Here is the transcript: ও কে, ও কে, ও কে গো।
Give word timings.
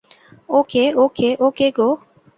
ও 0.49 0.59
কে, 0.71 0.83
ও 0.95 1.03
কে, 1.17 1.29
ও 1.39 1.47
কে 1.57 1.67
গো। 1.77 1.89